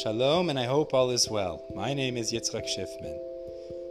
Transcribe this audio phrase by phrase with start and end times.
[0.00, 1.66] Shalom, and I hope all is well.
[1.74, 3.18] My name is Yitzchak Schiffman.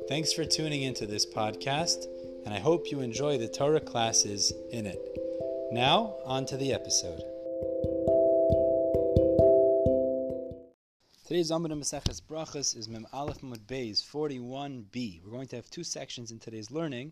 [0.09, 2.07] Thanks for tuning into this podcast,
[2.43, 4.99] and I hope you enjoy the Torah classes in it.
[5.71, 7.21] Now, on to the episode.
[11.27, 15.23] Today's Amud Maseches Brachas is Mem Aleph Mud Beis 41b.
[15.23, 17.11] We're going to have two sections in today's learning.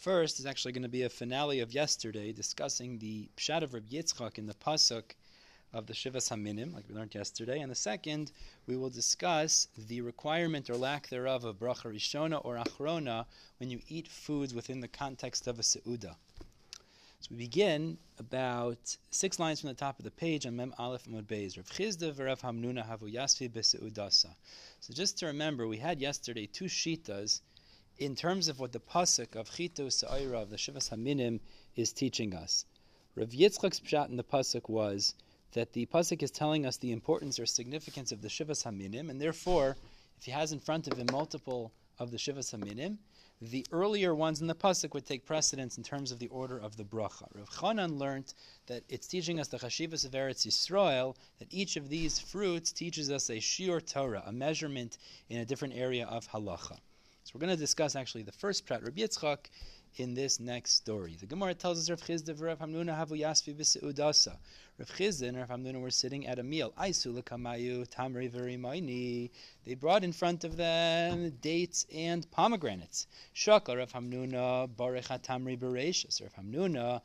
[0.00, 3.90] First is actually going to be a finale of yesterday, discussing the Pshat of Reb
[3.90, 5.12] Yitzchak in the Pasuk
[5.72, 7.60] of the Shivas Haminim, like we learned yesterday.
[7.60, 8.32] And the second,
[8.66, 13.26] we will discuss the requirement or lack thereof of bracha rishona or achrona
[13.58, 16.16] when you eat foods within the context of a seuda.
[17.20, 21.08] So we begin about six lines from the top of the page on Mem Aleph
[21.08, 21.56] Mud Beis.
[21.56, 24.34] Rav Chisda v'Rav Hamnuna havu yasvi b'seudasa.
[24.80, 27.40] So just to remember, we had yesterday two shitas
[27.98, 31.40] in terms of what the pasuk of Chito Sa'ira of the Shivas Haminim
[31.74, 32.64] is teaching us.
[33.16, 35.14] Rav Yitzchak's pshat in the pasuk was
[35.52, 39.20] that the pasuk is telling us the importance or significance of the Shivas Haminim, and
[39.20, 39.76] therefore,
[40.18, 42.98] if he has in front of him multiple of the Shivas Haminim,
[43.40, 46.76] the earlier ones in the pasuk would take precedence in terms of the order of
[46.76, 47.28] the bracha.
[47.34, 48.34] Rav Chanan learned
[48.66, 53.10] that it's teaching us the chashivas of Eretz Yisrael, that each of these fruits teaches
[53.10, 56.78] us a shiur Torah, a measurement in a different area of halacha.
[57.22, 59.50] So we're going to discuss actually the first prat, Rabbi Yitzchak,
[60.00, 61.16] in this next story.
[61.18, 64.36] The Gemara tells us Rav Chisda Rav Hamnuna havu yasvi b'seudasa.
[64.78, 66.72] Rav Chisda and Rav Hamnuna were sitting at a meal.
[66.78, 69.30] Aisu lekamayu tamri v'rimayni.
[69.64, 73.06] They brought in front of them dates and pomegranates.
[73.32, 76.22] Shaka Rav Hamnuna barech tamri bereshis.
[76.22, 77.00] Rav Hamnuna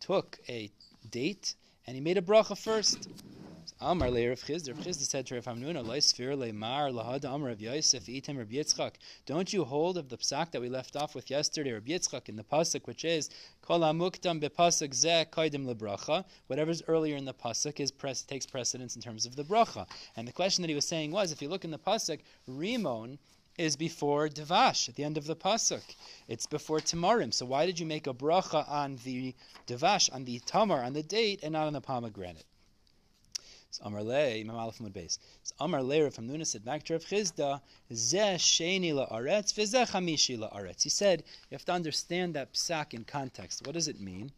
[0.00, 0.70] took a
[1.10, 1.54] date
[1.86, 3.08] and he made a bracha first.
[3.80, 4.68] Amar le Rav Chisda.
[4.68, 8.46] Rav Chisda said to Rav Hamnuna, "Leisfir le mar lahada Amar Rav Yosef item Rav
[8.46, 8.92] Yitzchak.
[9.26, 12.36] Don't you hold of the psak that we left off with yesterday, Rav Yitzchak, in
[12.36, 13.30] the pasuk, which is
[13.62, 16.24] Kol hamuktam bepasuk zeh kaidim lebracha.
[16.46, 19.88] Whatever's earlier in the pasuk is pres- takes precedence in terms of the bracha.
[20.14, 23.18] And the question that he was saying was, if you look in the pasuk, Rimon
[23.58, 25.82] is before Devash at the end of the pasuk.
[26.28, 27.34] It's before Tamarim.
[27.34, 29.34] So why did you make a bracha on the
[29.66, 32.44] Devash, on the Tamar, on the date, and not on the pomegranate?
[33.82, 35.18] Amar le, Imam Aleph Mud Beis.
[35.58, 37.60] Amar le, Rav Hamnuna said back to Rav Chisda,
[37.92, 40.82] Zeh sheni la'aretz, v'zeh chamishi la'aretz.
[40.82, 43.66] He said, you have to understand that psak in context.
[43.66, 44.32] What does it mean?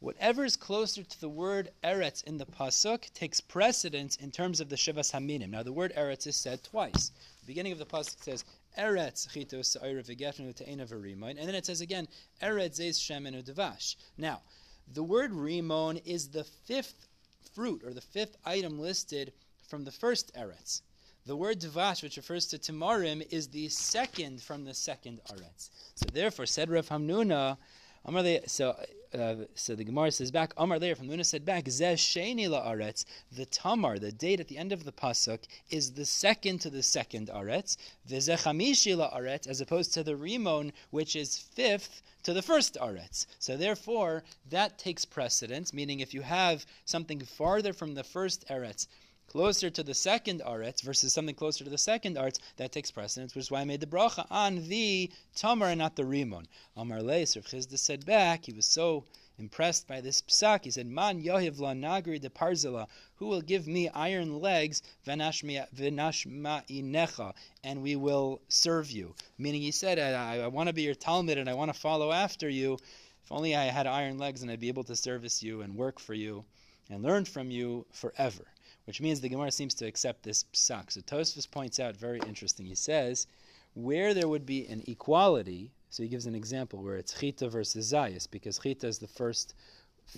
[0.00, 4.68] Whatever is closer to the word eretz in the pasuk takes precedence in terms of
[4.68, 5.50] the Shivas Haminim.
[5.50, 7.10] Now, the word eretz is said twice.
[7.40, 8.44] The beginning of the pasuk says,
[8.78, 12.06] Eretz chito sa'ira v'getnu te'ena v'rimoin, and then it says again,
[12.40, 13.96] Eretz zeis shemenu devash.
[14.16, 14.42] Now,
[14.86, 17.07] the word rimon is the fifth
[17.54, 19.32] fruit or the fifth item listed
[19.68, 20.82] from the first eretz.
[21.26, 25.70] The word dvash, which refers to tamarim, is the second from the second eretz.
[25.94, 27.58] So therefore, said Rav Hamnuna,
[28.46, 28.76] so
[29.14, 33.46] uh, so the Gemara says back, Amar there Hamnuna said back, Zeh sheni la'aretz, the
[33.46, 37.28] tamar, the date at the end of the pasuk, is the second to the second
[37.28, 37.76] aretz,
[38.08, 43.26] v'zeh chamishi la'aretz, as opposed to the rimon, which is fifth to the first aretz.
[43.38, 48.86] So therefore, that takes precedence, meaning if you have something farther from the first aretz,
[49.28, 53.34] closer to the second aretz versus something closer to the second aretz, that takes precedence,
[53.34, 56.46] which is why I made the bracha on the tamar and not the rimon.
[56.74, 59.04] Amar Leis, Rav Chisda said back, he was so
[59.38, 63.66] impressed by this psak, he said, Man yohiv la nagri de parzela, who will give
[63.66, 69.14] me iron legs, v'nashma'inecha, and we will serve you.
[69.36, 72.12] Meaning he said, I, I want to be your talmid and I want to follow
[72.12, 72.78] after you.
[73.24, 76.00] If only I had iron legs and I'd be able to service you and work
[76.00, 76.46] for you
[76.88, 78.46] and learn from you forever
[78.88, 80.90] which means the Gemara seems to accept this psak.
[80.90, 82.64] So Tosfos points out very interesting.
[82.64, 83.26] He says
[83.74, 85.70] where there would be an equality.
[85.90, 89.54] So he gives an example where it's chita versus zayis, because chita is the first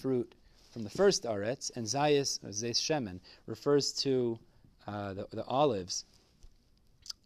[0.00, 0.36] fruit
[0.70, 4.38] from the first aretz, and zayis or zeis shemen refers to
[4.86, 6.04] uh, the, the, olives.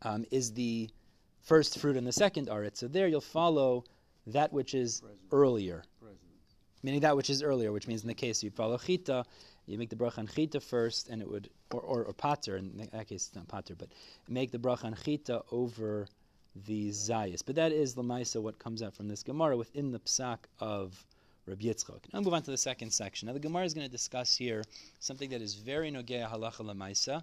[0.00, 0.88] Um, is the
[1.43, 2.78] first fruit in the second aretz.
[2.78, 3.84] So there you'll follow
[4.28, 5.28] that which is President.
[5.31, 5.84] earlier.
[6.00, 6.21] President.
[6.83, 9.27] Meaning that which is earlier, which means in the case you follow chita,
[9.67, 12.89] you make the bracha on chita first, and it would, or, or, or pater, in
[12.93, 13.89] that case it's not pater, but
[14.28, 16.07] make the bracha on chita over
[16.66, 17.43] the zayis.
[17.45, 21.05] But that is lamaisa what comes out from this Gemara within the psak of
[21.47, 22.13] Rabbi Yitzchok.
[22.13, 23.27] Now move on to the second section.
[23.27, 24.63] Now the Gemara is going to discuss here
[25.01, 27.22] something that is very nogea halacha lamaisa.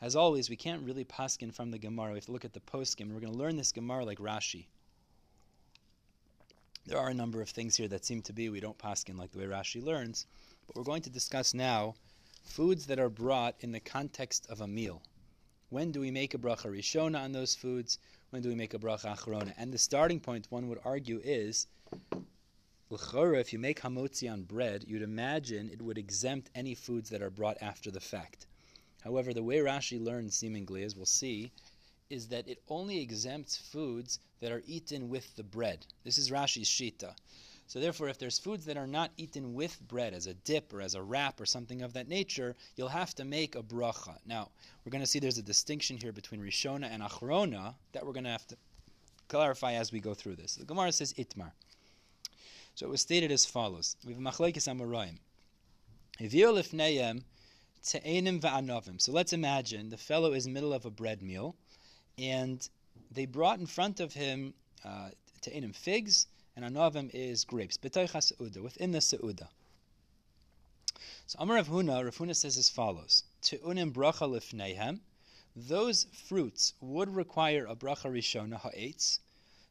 [0.00, 2.12] As always, we can't really paskin from the Gemara.
[2.12, 3.12] We have to look at the poskim.
[3.12, 4.66] We're going to learn this Gemara like Rashi.
[6.86, 9.32] There are a number of things here that seem to be we don't paskin like
[9.32, 10.24] the way Rashi learns.
[10.68, 11.96] But we're going to discuss now
[12.44, 15.02] foods that are brought in the context of a meal.
[15.68, 17.98] When do we make a bracha rishona on those foods?
[18.30, 19.52] When do we make a bracha achrona?
[19.58, 21.66] And the starting point, one would argue, is
[22.88, 23.40] l'chora.
[23.40, 27.30] If you make hamotzi on bread, you'd imagine it would exempt any foods that are
[27.30, 28.46] brought after the fact.
[29.02, 31.50] However, the way Rashi learns, seemingly, as we'll see,
[32.10, 35.86] is that it only exempts foods that are eaten with the bread.
[36.04, 37.14] This is Rashi's shita.
[37.68, 40.80] So therefore, if there's foods that are not eaten with bread, as a dip or
[40.80, 44.16] as a wrap or something of that nature, you'll have to make a bracha.
[44.24, 44.50] Now,
[44.84, 48.24] we're going to see there's a distinction here between Rishona and Achrona that we're going
[48.24, 48.56] to have to
[49.26, 50.54] clarify as we go through this.
[50.54, 51.50] The Gemara says Itmar.
[52.76, 53.96] So it was stated as follows.
[54.04, 55.18] We have Machlekes Amoraim.
[58.98, 61.56] So let's imagine the fellow is middle of a bread meal,
[62.18, 62.66] and
[63.10, 64.54] they brought in front of him
[64.84, 65.10] uh,
[65.42, 66.26] te'enim figs,
[66.56, 67.78] and anovim is grapes.
[67.82, 69.48] within the seuda.
[71.26, 75.00] So Amar Rav Huna, Rav Huna says as follows: Te'unim bracha lifneihem.
[75.54, 79.20] Those fruits would require a bracha rishona ha'etz.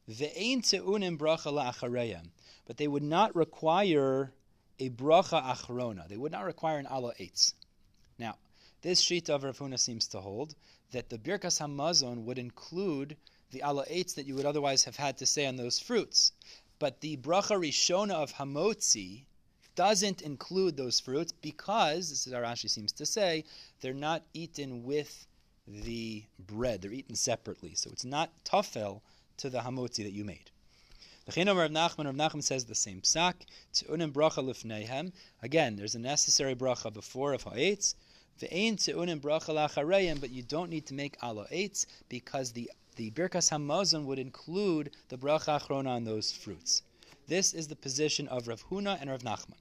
[0.08, 2.28] Ve'ein te'unim bracha la'achareyem.
[2.66, 4.32] But they would not require
[4.78, 6.06] a bracha achrona.
[6.06, 7.12] They would not require an ala.
[8.18, 8.36] Now,
[8.82, 10.54] this sheet of Rav Huna seems to hold
[10.92, 13.16] that the birkas hamazon would include
[13.50, 16.32] the ala eitz that you would otherwise have had to say on those fruits.
[16.78, 19.24] But the bracha rishona of hamotzi
[19.76, 23.44] doesn't include those fruits because, this is how Rashi seems to say,
[23.80, 25.26] they're not eaten with
[25.68, 26.82] the bread.
[26.82, 27.74] They're eaten separately.
[27.74, 29.00] So it's not tafel
[29.38, 30.50] to the hamotzi that you made.
[31.28, 31.46] Again,
[35.76, 37.94] there's a necessary bracha before of ha'etz.
[38.38, 44.90] But you don't need to make ala eitz because the the Birkas Hamazon would include
[45.10, 46.82] the bracha achrona on those fruits.
[47.28, 49.58] This is the position of Rav Huna and Rav Nachman.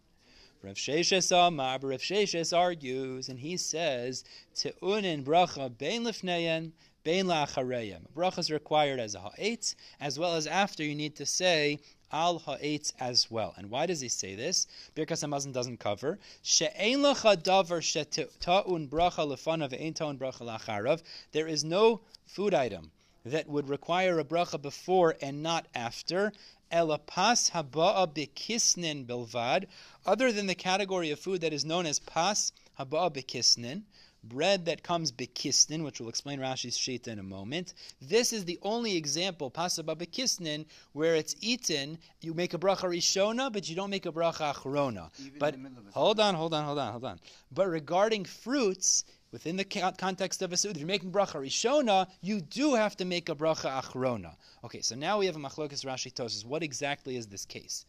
[0.61, 4.23] Rav Sheshes Amar, Rav Sheshes argues, and he says,
[4.55, 6.71] Te'unin bracha bein lifneyen,
[7.03, 8.07] bein la'achareyem.
[8.15, 11.79] Bracha is required as a ha'etz, as well as after you need to say
[12.11, 13.53] al ha'etz as well.
[13.57, 14.67] And why does he say this?
[14.95, 16.19] Birkas Hamazon doesn't cover.
[16.41, 21.01] She'ein davar she'ta'un bracha lefanav ve'ein bracha la'acharav.
[21.31, 22.91] There is no food item
[23.25, 26.31] that would require a bracha before and not after.
[26.71, 29.65] Elapas haba'a bekisnin bilvad,
[30.05, 33.83] other than the category of food that is known as pas haba'a bekisnin,
[34.29, 37.73] bread that comes bekisnin, which we'll explain Rashi's shita in a moment.
[38.01, 41.97] This is the only example, pasaba bekisnin, where it's eaten.
[42.21, 45.09] You make a bracha rishona, but you don't make a bracha achrona.
[45.39, 45.55] But
[45.91, 47.19] hold on, hold on, hold on, hold on.
[47.51, 52.41] But regarding fruits, within the context of a Suda, if you're making bracha rishona, you
[52.41, 54.35] do have to make a bracha achrona.
[54.63, 56.45] Okay, so now we have a machlokas Rashi Tosfos.
[56.45, 57.85] What exactly is this case?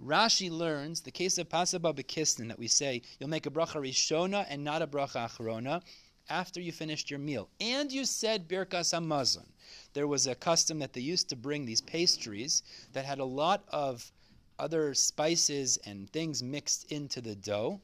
[0.00, 4.46] Rashi learns the case of pasaba bekisnin that we say you'll make a bracha rishona
[4.48, 5.82] and not a bracha achrona
[6.28, 9.46] after you finished your meal, and you said birkas hamazon.
[9.94, 12.62] There was a custom that they used to bring these pastries
[12.92, 14.12] that had a lot of
[14.58, 17.80] other spices and things mixed into the dough.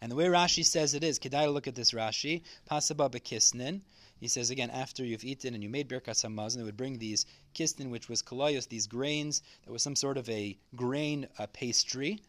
[0.00, 3.82] And the way Rashi says it is, Kedai look at this Rashi, Pasaba bekisnin.
[4.24, 7.26] He says again, after you've eaten and you made Birkas Hamazon, they would bring these
[7.54, 12.22] kisnin, which was kolayos, these grains, that was some sort of a grain uh, pastry.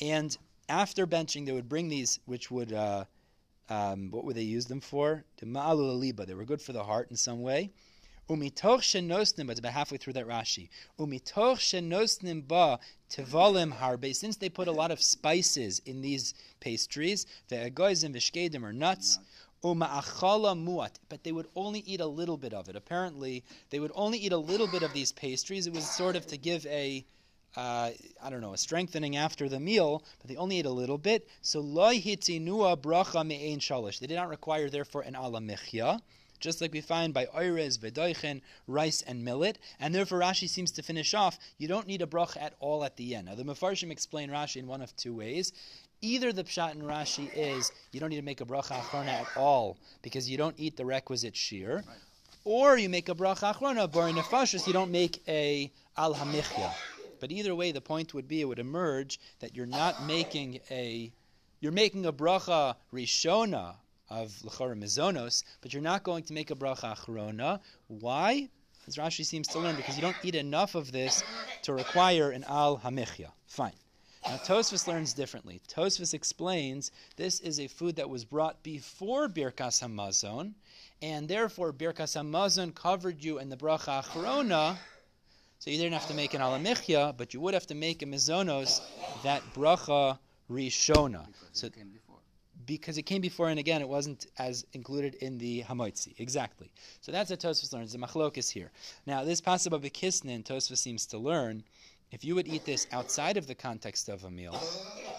[0.00, 0.36] And
[0.68, 3.04] after benching, they would bring these, which would, uh,
[3.68, 5.24] um, what would they use them for?
[5.40, 7.70] They were good for the heart in some way.
[8.28, 10.68] Umitoch shenosnim, it's about halfway through that Rashi.
[10.98, 14.12] Umitoch shenosnim ba tevalim harbe.
[14.16, 19.20] Since they put a lot of spices in these pastries, the egoizim v'shkedim are nuts.
[19.62, 22.76] Muat, but they would only eat a little bit of it.
[22.76, 25.66] Apparently, they would only eat a little bit of these pastries.
[25.66, 27.04] It was sort of to give a
[27.56, 27.90] uh,
[28.22, 31.26] I don't know, a strengthening after the meal, but they only ate a little bit.
[31.40, 33.98] So hitzinua bracha me'ein shalish.
[33.98, 35.40] They did not require, therefore, an ala
[36.38, 39.58] just like we find by oirez, vedoichen, rice, and millet.
[39.80, 42.96] And therefore, Rashi seems to finish off, you don't need a brach at all at
[42.96, 43.26] the end.
[43.26, 45.52] Now, the Mefarshim explain Rashi in one of two ways.
[46.02, 49.26] Either the pshat in Rashi is you don't need to make a bracha achrona at
[49.36, 51.96] all because you don't eat the requisite shiur, right.
[52.44, 56.70] or you make a bracha achrona bari nefashis, you don't make a al hamichya.
[57.18, 61.10] But either way, the point would be it would emerge that you're not making a
[61.60, 63.76] you're making a bracha rishona
[64.10, 67.60] of Lechora Mizonos, but you're not going to make a bracha achrona.
[67.88, 68.48] Why?
[68.86, 71.24] As Rashi seems to learn, because you don't eat enough of this
[71.62, 73.32] to require an al hamichya.
[73.46, 73.72] Fine.
[74.26, 75.60] Uh, now Tosfos learns differently.
[75.68, 80.52] Tosfos explains this is a food that was brought before Birkas Hamazon,
[81.00, 84.76] and therefore Birkas Hamazon covered you in the bracha achrona.
[85.60, 88.06] So you didn't have to make an alamichya, but you would have to make a
[88.06, 88.80] mizonos
[89.22, 90.18] that bracha
[90.50, 91.26] rishona.
[91.52, 91.68] So
[92.66, 96.14] because it came before, and again, it wasn't as included in the Hamoitzi.
[96.18, 96.70] Exactly.
[97.00, 97.92] So that's what Tosfos learns.
[97.92, 98.72] The Machlokas here.
[99.06, 101.62] Now, this passage of Bekisnin, Tosfos seems to learn,
[102.12, 104.54] if you would eat this outside of the context of a meal,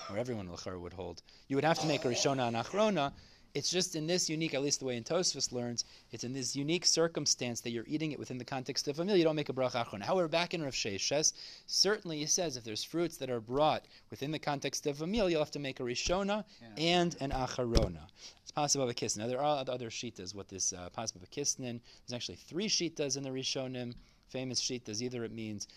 [0.08, 3.12] where everyone Lachar would hold, you would have to make a Rishona and Achrona.
[3.54, 6.56] It's just in this unique, at least the way in Tosfos learns, it's in this
[6.56, 9.18] unique circumstance that you're eating it within the context of a meal.
[9.18, 10.02] You don't make a bracha achron.
[10.02, 11.34] However, back in Rav Sheshes,
[11.66, 15.30] certainly he says if there's fruits that are brought within the context of a meal,
[15.30, 16.68] you'll have to make a rishona yeah.
[16.78, 18.08] and an acharona.
[18.44, 19.18] It's possible of a kisnin.
[19.18, 21.80] Now there are other shitas with this uh, possible of a kisnin.
[22.06, 23.96] There's actually three shitas in the rishonim.
[24.30, 25.02] Famous shitas.
[25.02, 25.68] Either it means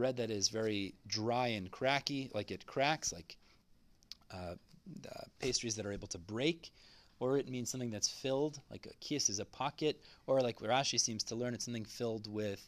[0.00, 3.36] bread that is very dry and cracky, like it cracks, like
[4.32, 4.54] uh,
[5.40, 6.72] pastries that are able to break,
[7.18, 10.98] or it means something that's filled, like a kiss is a pocket, or like Rashi
[10.98, 12.62] seems to learn, it's something filled with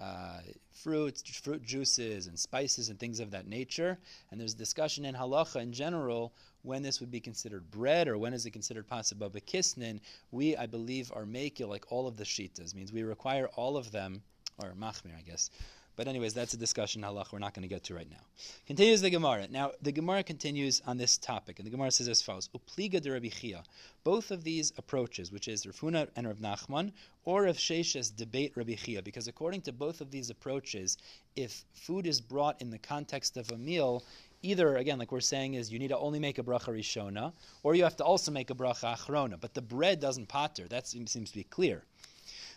[0.00, 0.40] uh,
[0.72, 3.96] fruits, fruit juices, and spices and things of that nature.
[4.30, 8.34] And there's discussion in halacha in general when this would be considered bread or when
[8.34, 10.00] is it considered possible kisnin.
[10.32, 12.74] We, I believe, are makil like all of the shitas.
[12.74, 14.22] Means we require all of them,
[14.60, 15.50] or machmir, I guess.
[15.94, 18.24] But anyways, that's a discussion halach we're not going to get to right now.
[18.66, 19.46] Continues the Gemara.
[19.50, 23.10] Now the Gemara continues on this topic, and the Gemara says as follows: Upliga de
[23.10, 23.62] Rabbi Chia.
[24.02, 26.92] Both of these approaches, which is Rav Huna and Rav Nachman,
[27.24, 30.96] or Rav Sheshes debate Rabbi Chia, because according to both of these approaches,
[31.36, 34.02] if food is brought in the context of a meal,
[34.42, 37.32] either again, like we're saying, is you need to only make a bracha rishona,
[37.62, 39.38] or you have to also make a bracha achrona.
[39.38, 40.66] But the bread doesn't pater.
[40.68, 41.84] That seems, seems to be clear.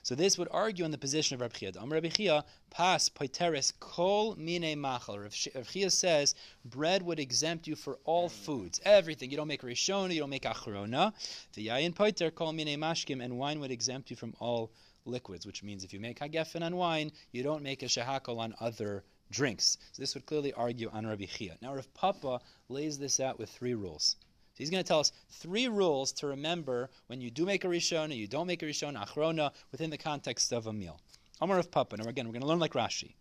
[0.06, 1.72] So this would argue on the position of Rabbi Chia.
[1.82, 5.18] Am Rabbi Chia, pas poiteres kol mine machal.
[5.18, 9.32] Rabbi Chia says bread would exempt you for all foods, everything.
[9.32, 11.12] You don't make rishona, you don't make achrona.
[11.54, 14.72] The yayin poiter kol mine mashkim, and wine would exempt you from all
[15.06, 18.54] liquids, which means if you make hagefen on wine, you don't make a shehakol on
[18.60, 19.80] other drinks.
[19.94, 21.58] So this would clearly argue on Rabbi Chia.
[21.64, 24.18] Now Rav Papa lays this out with three rules.
[24.56, 27.68] So he's going to tell us three rules to remember when you do make a
[27.68, 31.02] rishon you don't make a rishon, achrona, within the context of a meal.
[31.42, 31.98] Amar Rav Papa.
[31.98, 33.16] Now again, we're going to learn like Rashi.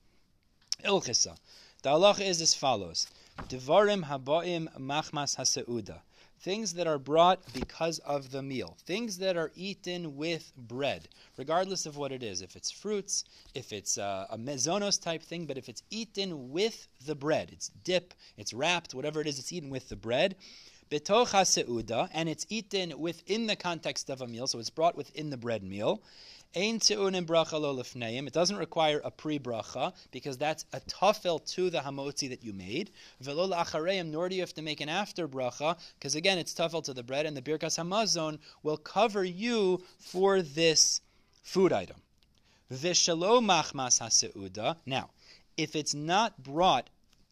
[0.85, 1.37] Ilchisa.
[1.83, 3.09] The halacha is as follows:
[3.49, 6.03] Devarim habaim machmas haseuda.
[6.39, 8.77] Things that are brought because of the meal.
[8.87, 12.43] Things that are eaten with bread, regardless of what it is.
[12.43, 13.25] If it's fruits,
[13.55, 17.71] if it's uh, a mezonos type thing, but if it's eaten with the bread, it's
[17.83, 20.37] dip, it's wrapped, whatever it is, it's eaten with the bread
[20.91, 25.31] betocha seuda, and it's eaten within the context of a meal, so it's brought within
[25.31, 26.03] the bread meal.
[26.57, 28.29] Ein teunim bracha lo lefneim.
[28.29, 32.91] It doesn't require a pre-bracha because that's a tafel to the hamotzi that you made.
[33.21, 36.85] Velo achareim, nor do you have to make an after bracha because again it's tafel
[36.85, 41.01] to the bread, and the birkas hamazon will cover you for this
[41.43, 41.97] food item.
[42.73, 44.77] Vishalo machmas haseuda.
[44.87, 45.11] Now,
[45.57, 46.89] if it's not brought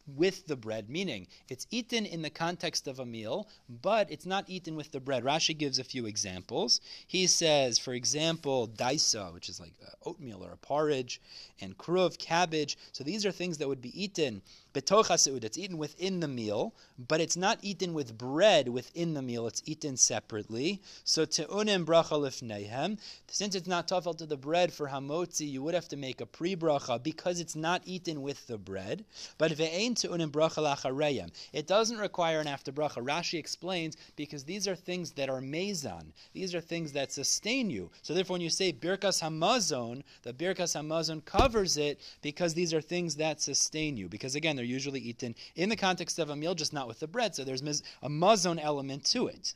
[0.07, 3.47] with the bread, meaning it's eaten in the context of a meal,
[3.81, 5.23] but it's not eaten with the bread.
[5.23, 6.81] Rashi gives a few examples.
[7.07, 9.73] He says, for example, daisa, which is like
[10.05, 11.21] oatmeal or a porridge,
[11.61, 12.77] and kruv, cabbage.
[12.91, 14.41] So these are things that would be eaten
[14.73, 15.43] betocha seud.
[15.43, 19.47] It's eaten within the meal, but it's not eaten with bread within the meal.
[19.47, 20.81] It's eaten separately.
[21.03, 22.97] So teunim bracha lifneihem.
[23.27, 26.25] Since it's not tafel to the bread for hamotzi, you would have to make a
[26.25, 29.05] pre bracha because it's not eaten with the bread.
[29.37, 31.31] But ve'ein teunim bracha lachareyem.
[31.51, 33.03] It doesn't require an after bracha.
[33.03, 36.13] Rashi explains because these are things that are mezon.
[36.33, 37.91] These are things that sustain you.
[38.01, 42.81] So therefore, when you say birkas hamazon, the birkas hamazon covers it because these are
[42.81, 44.07] things that sustain you.
[44.07, 47.07] Because again, they're usually eaten in the context of a meal, just not with the
[47.07, 47.35] bread.
[47.35, 49.53] So there's a mazon element to it.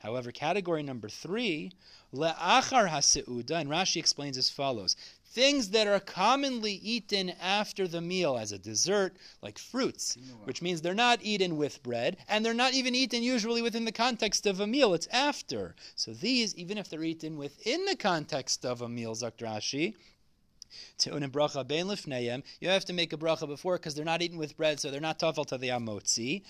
[0.00, 1.70] However, category number three,
[2.12, 4.96] le'achar haseuda, and Rashi explains as follows:
[5.32, 10.82] things that are commonly eaten after the meal as a dessert, like fruits, which means
[10.82, 14.60] they're not eaten with bread, and they're not even eaten usually within the context of
[14.60, 14.92] a meal.
[14.92, 15.74] It's after.
[15.94, 19.94] So these, even if they're eaten within the context of a meal, Zakdrashi,
[21.04, 25.00] You have to make a bracha before because they're not eaten with bread, so they're
[25.00, 26.42] not tafel to the amotzi.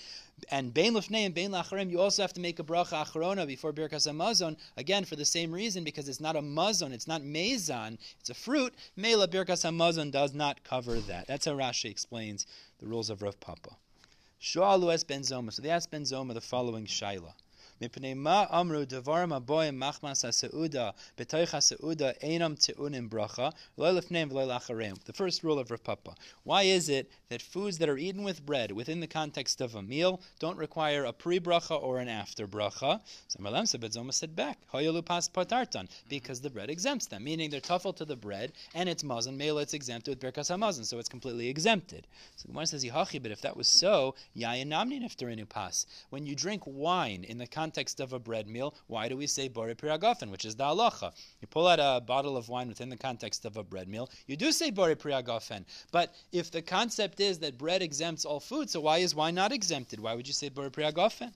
[0.49, 4.07] And bein lifneyem, bein lacharim, you also have to make a bracha acharona before birkas
[4.11, 4.57] hamazon.
[4.77, 8.33] Again, for the same reason, because it's not a mazon, it's not mezon, it's a
[8.33, 8.73] fruit.
[8.95, 11.27] Mela birkas hamazon does not cover that.
[11.27, 12.45] That's how Rashi explains
[12.79, 13.77] the rules of Rav Papa.
[14.41, 15.53] Shoalu es ben Zoma.
[15.53, 17.33] So they asked ben Zoma the following shaila.
[17.83, 24.47] Mipnei ma amru devarim aboyim machmas haseuda b'toich haseuda einam teunim bracha loy lefneim v'loy
[24.47, 25.03] lachareim.
[25.03, 26.15] The first rule of Rav Papa.
[26.45, 29.81] Why is it that foods that are eaten with bread within the context of a
[29.81, 33.01] meal don't require a pre-bracha or an after bracha?
[33.27, 36.07] So Malam Sebedzoma said back, hoyalu pas patartan, mm-hmm.
[36.07, 39.61] because the bread exempts them, meaning they're tafel to the bread and it's mazon, mela
[39.61, 42.07] it's exempted with birkas hamazon, so it's completely exempted.
[42.37, 45.85] So the Gemara says, Yihachi, but if that was so, yayin namni neftarinu pas.
[46.11, 49.25] When you drink wine in the context context of a bread meal, why do we
[49.25, 51.11] say bore priagafen, which is the halacha?
[51.41, 54.37] You pull out a bottle of wine within the context of a bread meal, you
[54.37, 55.65] do say bore priagafen.
[55.91, 59.51] But if the concept is that bread exempts all food, so why is wine not
[59.51, 59.99] exempted?
[59.99, 61.33] Why would you say bore priagafen?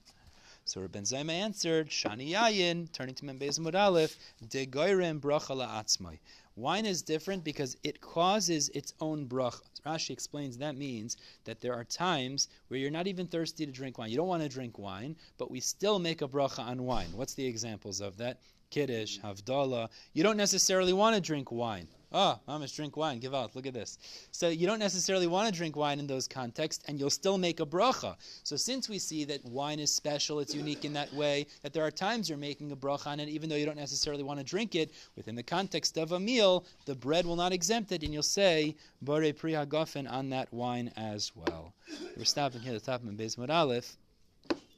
[0.66, 4.16] So Rabbi Zayma answered, Shani Yayin, turning to Membez Mud Aleph,
[4.48, 6.20] De Goyrem Bracha La'atzmai.
[6.58, 9.62] Wine is different because it causes its own bracha.
[9.86, 14.00] Rashi explains that means that there are times where you're not even thirsty to drink
[14.00, 14.10] wine.
[14.10, 17.10] You don't want to drink wine, but we still make a bracha on wine.
[17.14, 18.40] What's the examples of that?
[18.72, 19.90] Kiddush, Havdalah.
[20.14, 21.88] You don't necessarily want to drink wine.
[22.14, 23.20] Oh, mamas, drink wine.
[23.20, 23.56] Give out.
[23.56, 23.98] Look at this.
[24.32, 27.60] So you don't necessarily want to drink wine in those contexts, and you'll still make
[27.60, 28.16] a bracha.
[28.44, 31.84] So since we see that wine is special, it's unique in that way, that there
[31.84, 34.46] are times you're making a bracha on it, even though you don't necessarily want to
[34.46, 38.14] drink it, within the context of a meal, the bread will not exempt it, and
[38.14, 41.74] you'll say, Bore Pri Hagofen on that wine as well.
[42.16, 43.98] We're stopping here at the top of Bez Aleph.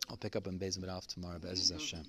[0.10, 2.04] I'll pick up on Bez Aleph tomorrow, but Hashem.